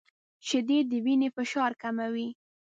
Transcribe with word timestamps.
•شیدې 0.47 0.79
د 0.89 0.91
وینې 1.05 1.29
فشار 1.37 1.71
کموي. 1.81 2.27